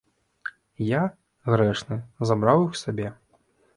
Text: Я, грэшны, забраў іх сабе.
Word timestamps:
Я, 0.85 1.01
грэшны, 1.55 1.95
забраў 2.31 2.67
іх 2.67 2.73
сабе. 2.85 3.07